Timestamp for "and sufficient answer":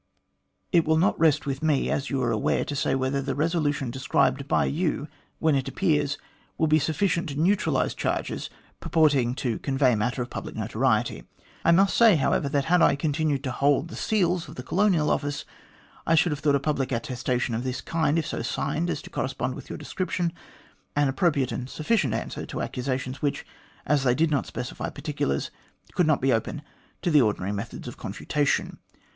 21.51-22.47